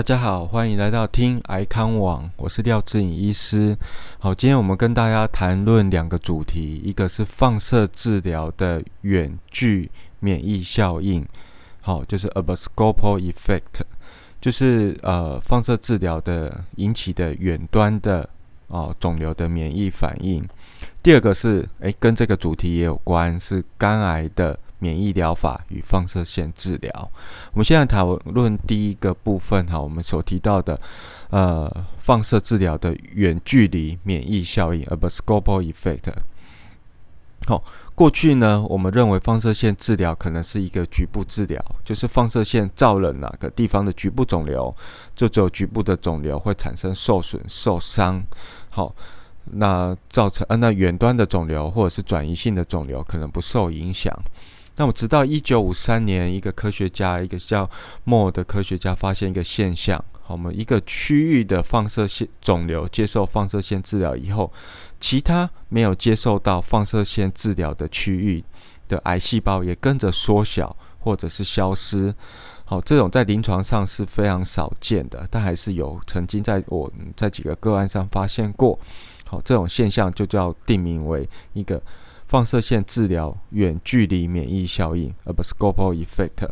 [0.00, 3.76] 大家好，欢迎来到听癌康网，我是廖志颖医师。
[4.18, 9.90] 好，今天我们跟大家谈论两个主题，一个是放射治疗的远距
[10.20, 11.22] 免疫效应，
[11.82, 13.82] 好，就是 abscopal effect，
[14.40, 18.26] 就是呃放射治疗的引起的远端的
[18.68, 20.42] 哦肿瘤的免疫反应。
[21.02, 24.58] 第二个是诶，跟这个主题也有关，是肝癌的。
[24.80, 27.10] 免疫疗法与放射线治疗，
[27.52, 30.80] 我们现在讨论第一个部分哈，我们所提到的
[31.28, 36.12] 呃放射治疗的远距离免疫效应 （abscopal effect）。
[37.46, 37.62] 好，
[37.94, 44.74] 过去呢，我们认为放射线治疗可能是一个局部治疗，就是放射线照了哪个地方的局部肿瘤，
[45.14, 48.22] 就只有局部的肿瘤会产生受损、受伤。
[48.68, 48.94] 好，
[49.52, 54.14] 那造成呃那远端的肿瘤或者是转移性的肿瘤可能不受影响。
[54.76, 57.68] 那么，直到一九五三年，一个科学家，一个叫
[58.04, 64.50] 莫的科学家发现一个现象：，我们一个区域的放射线肿瘤接受放射线治疗以后，
[64.98, 68.42] 其他没有接受到放射线治疗的区域
[68.88, 72.14] 的癌细胞也跟着缩小或者是消失。
[72.64, 78.78] 好，这种在临床上是非常少见的，但还是有曾经在我在几个个案上发现过。
[79.26, 81.82] 好，这种现象就叫定名为一个。
[82.30, 86.48] 放射线治疗远距离免疫效应 （abscopal effect）。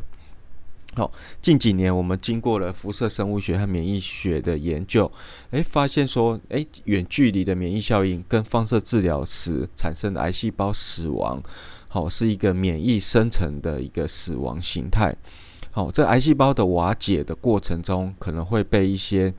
[0.96, 5.08] 好，近几年我们经过了辐射生物学和免疫学的研究，
[5.52, 11.40] 诶，发现说，诶，远距离的免疫效应跟放射治疗时产生的癌细胞死亡，
[11.86, 15.14] 好，是一个免疫生成的一个死亡形态。
[15.70, 19.32] 好，在癌细胞的瓦解的过程中，可能会被一些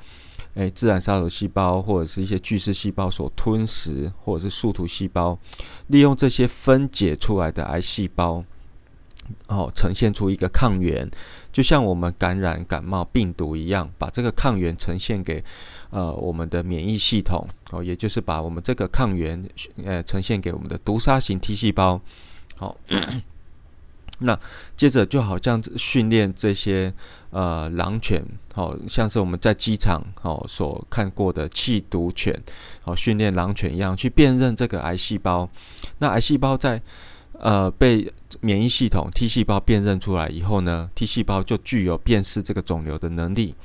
[0.59, 5.39] 诶，自然杀手细胞或者是一些巨噬细胞所吞食，或者是树突细胞
[5.87, 8.43] 利用这些分解出来的癌细胞，
[9.47, 11.09] 哦，呈现出一个抗原，
[11.53, 15.41] 就像我们感染感冒病毒一样，把这个抗原呈现给
[15.91, 19.41] 呃我们的免疫系统，哦，也就是把我们这个抗原
[19.85, 22.01] 呃呈现给我们的毒杀型 T 细胞，
[22.57, 22.75] 好。
[24.19, 24.37] 那
[24.75, 26.93] 接着就好像训练这些
[27.31, 32.37] 呃狼犬，好像是我们在机场哦所看过的气毒犬，
[32.83, 35.49] 哦训练狼犬一样去辨认这个癌细胞。
[35.99, 36.81] 那癌细胞在
[37.33, 43.55] 呃被免疫系统 T 细胞辨认出来以后呢，T 细胞就具有辨识这个肿瘤的能力。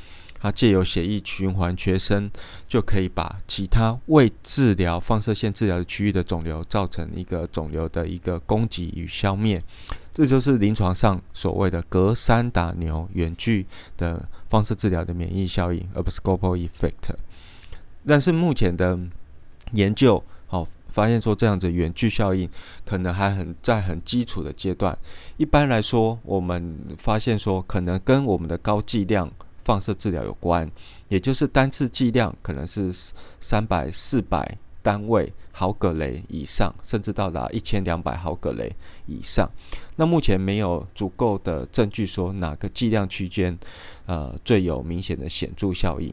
[0.45, 2.31] 它借由血液循环全身，
[2.69, 9.59] 就可以把其他未治疗放射线治疗的区域的肿瘤造成一个肿瘤的一个攻击与消灭。
[10.13, 13.65] 这就是临床上所谓的隔山打牛远距
[13.97, 17.15] 的放射治疗的免疫效应 （abscopal effect）。
[18.07, 18.99] 但是目前的
[19.73, 22.47] 研究，好发现说这样子远距效应
[22.85, 24.95] 可能还很在很基础的阶段。
[25.39, 29.33] 一般来说，我们发现说可能跟我们的高剂量。
[29.65, 30.71] 放射治疗有关，
[31.09, 32.93] 也就是单次剂量可能是
[33.41, 38.71] 三百、四百单位毫格雷以上，甚至到达一千两百毫格雷
[39.07, 39.51] 以上。
[39.97, 43.59] 那目前没有足够的证据说哪个剂量区间，
[44.07, 46.13] 呃，最有明显的显著效应。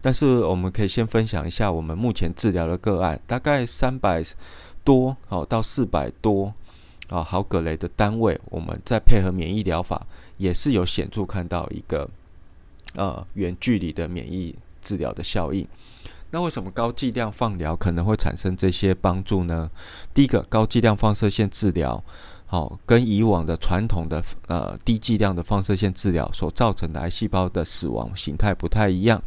[0.00, 4.22] 但是我们可以先分享一下我们目前治疗的个案，大概三百
[4.84, 6.52] 多好到四百多
[7.08, 10.06] 啊毫格雷的单位，我们再配合免疫疗法，
[10.38, 12.08] 也是有显著看到一个。
[12.94, 15.66] 呃，远距离的免疫治疗的效应。
[16.30, 19.70] 那为什么高剂量放疗可能会产生这些帮助呢？
[20.14, 22.02] 第一个，高剂量放射线治疗，
[22.46, 29.22] 好，跟以往的传统的呃低剂量的放射线治疗所造成的癌细胞的死亡形态不太一样，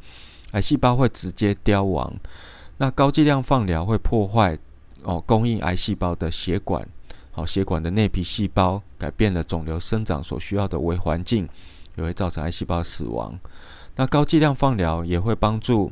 [0.53, 2.11] 癌细胞会直接凋亡。
[2.77, 4.57] 那高剂量放疗会破坏
[5.03, 6.87] 哦供应癌细胞的血管，
[7.31, 11.47] 好，血管的内皮细胞改变了肿瘤生长所需要的微环境。
[11.95, 13.38] 也会造成癌细胞死亡。
[13.95, 15.91] 那高剂量放疗也会帮助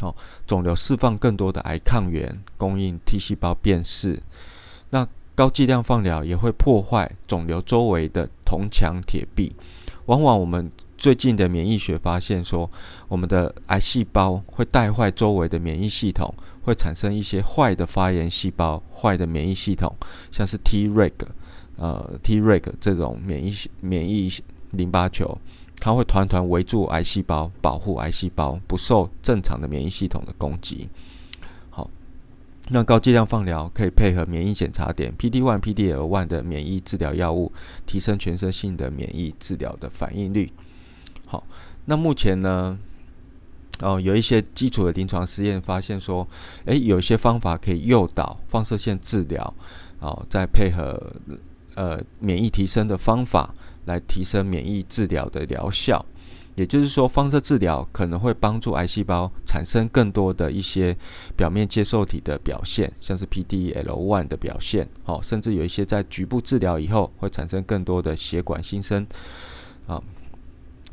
[0.00, 0.14] 哦
[0.46, 4.22] 肿瘤释放更多的癌抗原，供应 T 细胞辨识。
[4.90, 9.54] 那高剂量放疗也会破坏肿瘤周围的铜墙铁壁。
[10.06, 12.70] 往往我们最近的免疫学发现说，
[13.08, 16.32] 我们的癌细胞会带坏周围的免疫系统，
[16.62, 19.94] 会产生一些坏的发炎细胞、坏的免疫系统，
[20.32, 21.12] 像是 Treg、
[21.76, 24.32] 呃 Treg 这种免疫免疫。
[24.76, 25.38] 淋巴球，
[25.80, 30.88] 它会团团围住癌细胞，保护癌细胞不受正常的免疫系统的攻击。
[31.70, 31.90] 好，
[32.70, 37.52] 那高剂量放疗可以配合免疫检查点 PD-1、PD-L1 的免疫治疗药物，
[37.84, 40.52] 提升全身性的免疫治疗的反应率。
[41.26, 41.44] 好，
[41.84, 42.78] 那目前呢，
[43.80, 46.26] 哦，有一些基础的临床实验发现说，
[46.64, 49.54] 诶，有一些方法可以诱导放射线治疗，
[50.00, 51.12] 哦，再配合
[51.74, 53.54] 呃免疫提升的方法。
[53.86, 56.04] 来提升免疫治疗的疗效。
[56.54, 60.96] 也就是说，放射治疗可能会帮助癌细胞产生更多的一些
[61.36, 69.06] 表面接受体的表现，像是 PDL1 的表现，哦，甚至有一些在局部治疗以后会产生更多的血管新生
[69.86, 70.02] 啊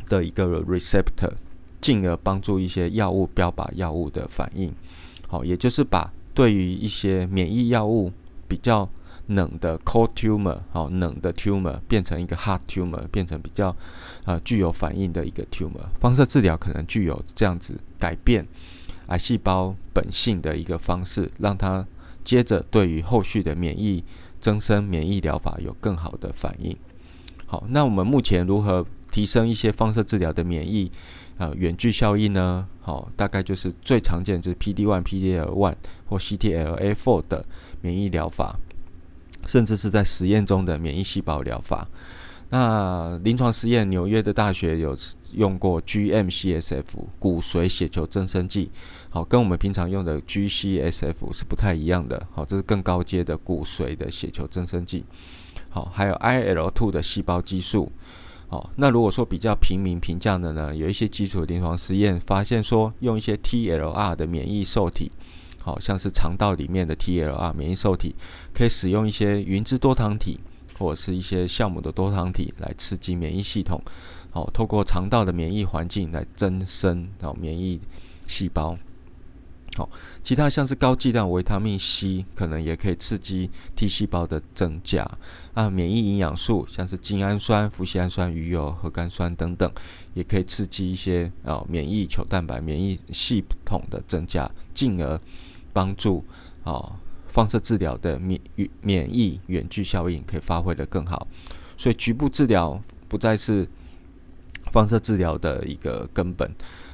[0.10, 1.32] 的一个 receptor，
[1.80, 4.74] 进而帮助一些药物标靶药物的反应。
[5.30, 8.12] 好，也就是把对于一些免疫药物
[8.50, 8.90] 比较。
[9.28, 13.76] 冷的 cold tumor，好，冷的 tumor 变成一个 hot tumor，变成比较
[14.26, 15.88] 呃具有反应的一个 tumor。
[16.00, 18.46] 放射治疗可能具有这样子改变
[19.08, 21.86] 癌细胞本性的一个方式，让它
[22.24, 24.04] 接着对于后续的免疫
[24.42, 26.76] 增生免疫疗法有更好的反应。
[27.46, 30.92] 好，那我们目前如何提升一些放射治疗的免疫
[31.38, 32.68] 呃远距效应呢？
[32.82, 37.46] 好，大概就是最常见就是 PD-1、PD-L1 或 CTLA-4 的
[37.82, 38.58] 免疫疗法。
[39.46, 41.88] 甚至是在实验中的免疫细胞疗法。
[42.50, 44.96] 那临床实验，纽约的大学有
[45.32, 46.84] 用过 GM-CSF
[47.18, 48.70] 骨髓血球增生剂，
[49.10, 52.28] 好，跟我们平常用的 G-CSF 是不太一样的。
[52.32, 55.04] 好，这是更高阶的骨髓的血球增生剂。
[55.70, 57.92] 好，还有 IL-2 的细胞激素。
[58.48, 65.12] 好，那如果说比较平民平价的呢，有一些基础临床实验发现说，用一些 TLR 的免疫受体。
[65.64, 68.14] 好像是肠道里面的 TLR 免疫受体，
[68.54, 70.38] 可以使用一些云芝多糖体
[70.78, 73.82] 或者是一些酵母的多糖体来刺激免疫系统。
[74.30, 77.80] 好，透过肠道的免疫环境来增生哦免疫
[78.28, 78.78] 细胞。
[79.76, 79.90] 好，
[80.22, 85.10] 其他像是高剂量维他命 C，可能也可以刺激 T 细胞的增加。
[85.54, 89.72] 啊，免疫营养素像是精氨酸、脯酰氨酸、鱼油、核苷酸等等，
[90.14, 95.20] 也可以刺激一些哦免疫球蛋白、免疫系统的增加，进而。
[95.74, 96.24] 帮助
[96.64, 96.94] 啊，
[97.28, 98.40] 放射治疗的免
[98.82, 101.28] 免疫远距效应可以发挥的更好，
[101.76, 102.80] 所以局部治疗
[103.10, 103.68] 不再是
[104.72, 106.50] 放射治疗的一个根本。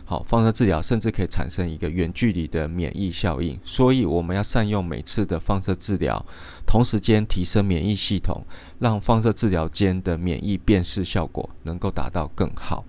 [0.06, 6.26] 好，放射治疗甚至可以产生一个远距离的免疫效应，所以我们要善用每次的放射治疗，
[6.66, 8.44] 同时间提升免疫系统，
[8.80, 12.84] 让放射治疗间的免疫辨识效果能够达到更好。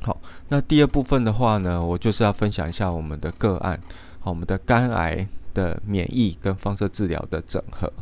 [0.00, 3.80] 好，那第二部分的话呢，我就是要分享一下我们的个案。
[4.22, 7.92] 好，我们的肝癌的免疫跟放射治疗的整合。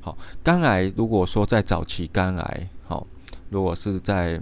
[0.00, 3.06] 好，肝癌如果说在早期肝癌，好，
[3.50, 4.40] 如果是在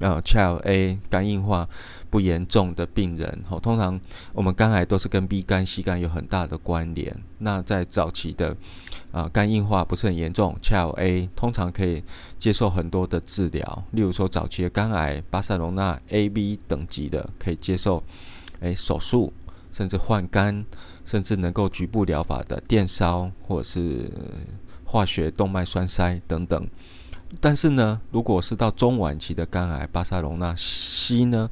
[0.00, 1.68] 呃 Child A 肝硬化
[2.10, 4.00] 不严重的病人，好，通常
[4.32, 7.16] 我们肝癌都是跟 B 肝、C 肝有很大的关联。
[7.38, 8.56] 那在早期的
[9.12, 12.02] 啊肝硬化不是很严重，Child A 通常可以
[12.38, 18.02] 接受很多的治疗，例如说早期的肝癌巴塞隆纳 A、B 等级的可以接受
[18.58, 19.32] 诶手术。
[19.72, 20.64] 甚至换肝，
[21.04, 24.10] 甚至能够局部疗法的电烧，或者是
[24.84, 26.66] 化学动脉栓塞等等。
[27.40, 31.48] 但是呢，如果是到中晚期的肝癌，巴塞隆纳西呢，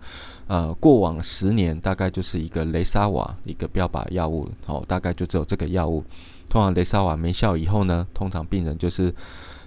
[0.48, 6.02] 呃，过往十年大概就是一个雷沙瓦一个标靶药物，哦，大概就只有这个药物。
[6.48, 9.14] 通常雷沙瓦没效以后呢，通常病人就是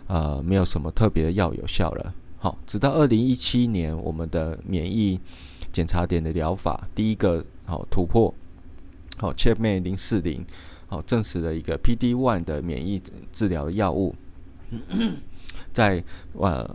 [0.08, 2.14] 呃没有什么特别的药有效了。
[2.40, 5.18] 好，直到二零一七年，我们的免疫
[5.72, 8.34] 检查点的疗法第一个好突破。
[9.18, 10.44] 好 c h e m a 零四零，
[10.88, 13.00] 好证实了一个 PD one 的免疫
[13.32, 14.16] 治疗药物，
[15.72, 16.68] 在呃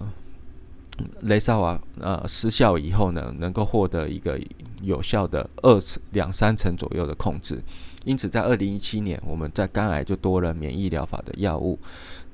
[1.22, 4.38] 雷萨瓦呃失效以后呢，能够获得一个
[4.82, 5.80] 有效的二
[6.12, 7.60] 两三成左右的控制。
[8.04, 11.76] 因此，在二零一七年，我们在肝癌就多了免疫疗法的药物。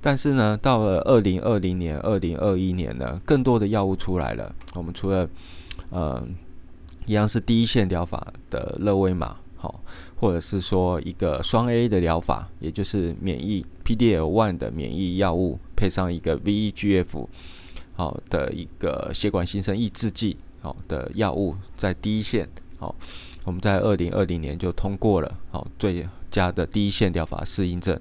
[0.03, 4.55] 但是呢，到了二零二零年、二零二一年呢，更多的药物出来了。
[4.75, 5.27] 我们除了
[5.89, 6.23] 呃
[7.07, 9.37] 一样是第一线疗法的乐威玛。
[9.57, 9.81] 好，
[10.17, 17.29] 或者是说一个双 A 的疗法，也就是免疫 PDL1 的免疫药物，配上一个 VEGF
[17.95, 22.93] 好的一个血管新生抑制剂好的药物，在第一线好，
[23.45, 27.97] 我们在二零二零年就通过了好最佳的第一线疗法适应症，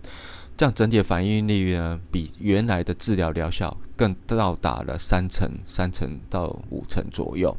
[0.57, 7.55] 这样整体反应率呢，比原来的治疗疗效更到达了三成、三成到五成左右。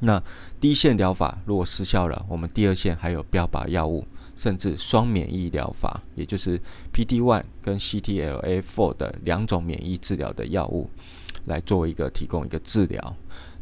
[0.00, 0.22] 那
[0.60, 6.60] 第一线疗法如果失效了，我们第二线还有标靶药物，甚至双免疫疗法，也就是
[6.92, 10.88] PD-1 跟 CTLA-4 的两种免疫治疗的药物，
[11.46, 13.16] 来做一个提供一个治疗。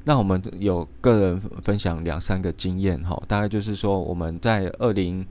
[0.04, 5.26] 那我们有个人分享两三个经验哈，大概就是说我们在二零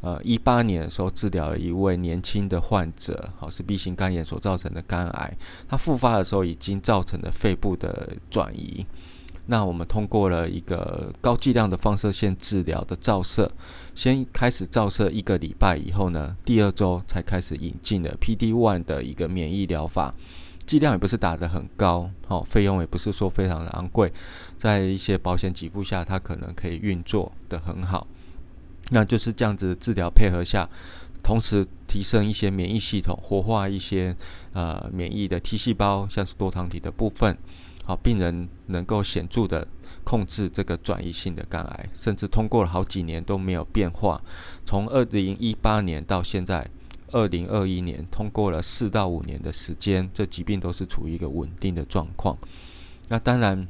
[0.00, 8.86] 呃一八年的时候治疗了一位年轻的患者，好是 B 型肝炎所造成的肝癌，他复发的时候已经造成了肺部的转移。
[9.46, 13.50] 那我们通过了一个高剂量的放射线治疗的照射，
[13.94, 20.14] 先开始照射一个礼拜以后呢，第二周才开始引进了 PD-1 的一个免疫疗法，
[20.64, 24.12] 剂量也不是打得很高，好，费用也不是说非常的昂贵，
[24.56, 28.06] 在一些保险给付下，它可能可以运作的很好。
[28.90, 30.68] 那就是这样子治疗配合下，
[31.22, 34.14] 同时提升一些免疫系统，活化一些
[34.52, 37.36] 呃免疫的 T 细胞，像是多糖体的部分，
[37.84, 39.66] 好，病人能够显著的
[40.04, 44.20] 控制这个转移性的肝癌，甚至通过了好几年都没有变化。
[44.64, 46.68] 从二零一八年到现在。
[47.14, 52.38] 二零二一年通过了四到五年的时间，这疾病都是处于一个稳定的状况。
[53.10, 53.68] 那当然，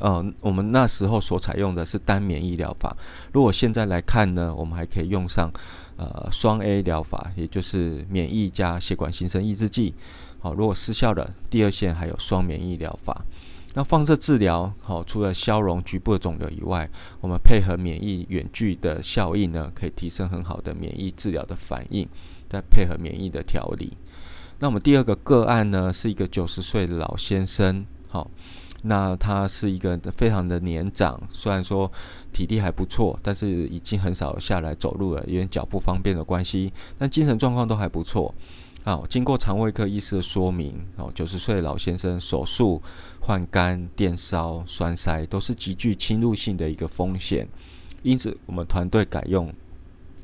[0.00, 2.96] 呃，我们那时候所采用的是单免疫疗法。
[3.32, 5.50] 如果现在来看呢，我们还可以用上
[5.96, 9.94] 呃双 A 疗法，也就是免疫加血管新生抑制剂。
[10.40, 13.24] 好，如果失效了，第二线还有双免疫疗法。
[13.74, 16.88] 那放射治疗，好，除了消融局部的肿瘤以外，
[17.20, 22.08] 我们配合免疫远距的效应呢，可以提升很好的免疫治疗的反应。
[22.46, 23.96] 再配合免疫的调理，
[24.60, 28.30] 那我们第二个个案呢，是一个九十岁的老先生，好，
[28.86, 31.90] 那他是一个非常的年长，虽然说
[32.32, 38.34] 体力还不错，但是已经很少下来走路了，因为脚不方便的关系，但精神状况都还不错。
[38.84, 42.82] 好，经过肠胃科医师的说明，哦，九十岁老先生手术
[43.20, 47.48] 换肝、电烧、栓塞都是极具侵入性的一个风险，
[48.02, 49.52] 因此我们团队改用。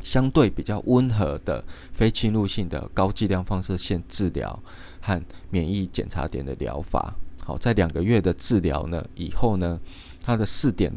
[0.02, 1.62] 相对比较温和的
[1.92, 4.58] 非侵入性的高剂量放射线治疗
[5.02, 7.14] 和免疫检查点的疗法，
[7.50, 9.76] 好，在两个月的治疗呢以后呢，
[10.22, 10.96] 他的四点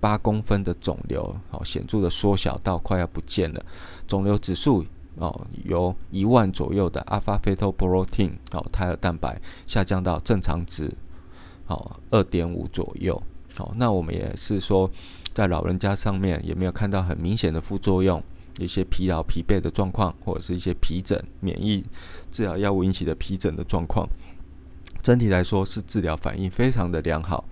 [0.00, 3.62] 八公分的肿瘤好显著的缩小到快要不见了，
[4.08, 4.82] 肿瘤指数
[5.16, 10.90] 哦由一万左右的 alpha fetoprotein 哦胎儿蛋白下降到正常值
[11.66, 13.22] 好二点五左右，
[13.54, 14.90] 好，那我们也是说。
[15.34, 18.22] 在老人家上面也没有看到很明显的副作用，
[18.58, 21.84] 一些疲劳、疲惫的状况，或者是一些皮疹、免疫
[22.32, 24.08] 治疗药物引起的皮疹的状况。
[25.06, 27.44] 整体来说是治疗反应非常的良好。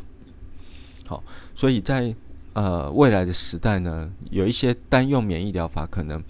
[1.06, 1.22] 好，
[1.54, 2.12] 所以在
[2.52, 6.20] 呃未来的时代呢，有一些单用免疫疗法可能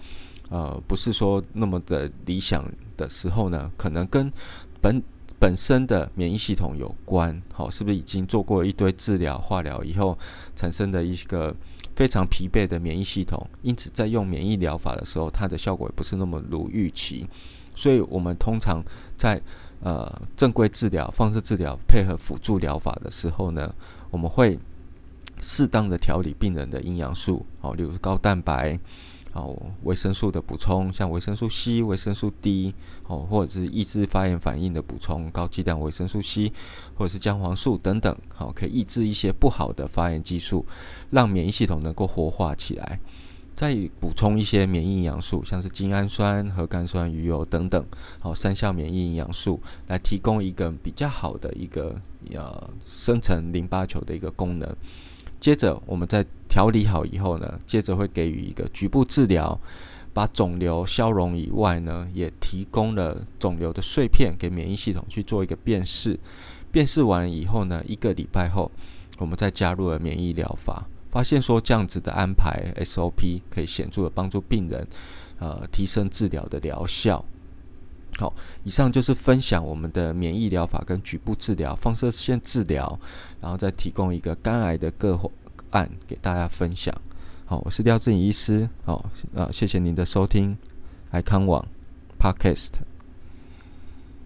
[0.49, 2.63] 呃不是说那么的理想
[2.95, 4.31] 的时候呢，可能跟
[4.79, 5.01] 本
[5.39, 10.15] 本身的免疫系统有关，好，是不是已经做过一堆治疗、化疗以后
[10.55, 11.55] 产生的一个
[11.95, 13.49] 非常疲惫的免疫系统？
[13.63, 17.25] 因此，在用免疫疗法的时候，它的效果也不是那么如预期。
[17.77, 18.81] 所以，我们通常
[19.17, 19.41] 在
[19.81, 23.73] 呃正规治疗、放射治疗配合辅助疗法的时候呢，
[24.11, 24.57] 我们会
[25.41, 28.79] 适当的调理病人的营养素，好，例如高蛋白。
[29.33, 29.53] 哦，
[29.83, 32.73] 维生素的补充，像维生素 C、维生素 D，
[33.05, 36.53] 哦，或者是抑制发炎反应的补充，高剂量维生素 C，
[36.95, 40.65] 或者是姜黄素等等，好，可以抑制一些不好的发炎激素，
[41.09, 42.97] 让免疫系统能够活化起来。
[43.55, 47.85] 再补充一些免疫营养素，像是精氨酸、核苷酸、鱼油等等，
[48.19, 51.95] 好，三项免疫营养素来提供一个比较好的一个
[52.33, 54.75] 呃生成淋巴球的一个功能。
[55.39, 59.59] 接着，我们在调理好以后呢，接着会给予一个局部治疗，
[60.11, 66.19] 把肿瘤消融以外呢，也提供了肿瘤的碎片给免疫系统去做一个辨识。
[66.71, 68.71] 辨识完以后呢，一个礼拜后，
[69.17, 74.85] 我们再加入了免疫疗法，发现说这样子的安排 SOP 可以显著的帮助病人，
[75.39, 77.23] 呃，提升治疗的疗效。
[78.19, 78.33] 好，
[78.65, 82.99] 以上就是分享我们的免疫疗法跟局部治疗、放射线治疗，
[83.39, 85.17] 然后再提供一个肝癌的个
[85.69, 86.93] 案给大家分享。
[87.45, 88.67] 好，我是廖志颖医师。
[88.83, 90.57] 好，呃，谢谢您的收听，
[91.11, 91.65] 爱康网
[92.19, 92.94] Podcast。